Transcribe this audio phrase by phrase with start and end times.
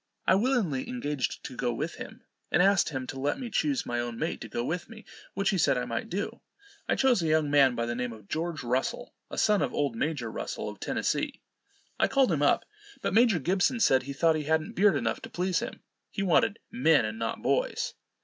[0.25, 3.99] I willingly engaged to go with him, and asked him to let me choose my
[3.99, 6.41] own mate to go with me, which he said I might do.
[6.89, 9.95] I chose a young man by the name of George Russell, a son of old
[9.95, 11.43] Major Russell, of Tennessee.
[11.99, 12.65] I called him up,
[13.03, 16.57] but Major Gibson said he thought he hadn't beard enough to please him, he wanted
[16.71, 17.93] men, and not boys.